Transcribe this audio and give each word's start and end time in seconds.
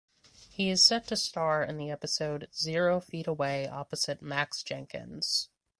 He 0.49 0.71
is 0.71 0.83
set 0.83 1.05
to 1.09 1.15
star 1.15 1.61
in 1.63 1.77
the 1.77 1.91
episode 1.91 2.49
"Zero 2.55 2.99
Feet 2.99 3.27
Away" 3.27 3.67
opposite 3.67 4.19
Max 4.19 4.63
Jenkins. 4.63 5.49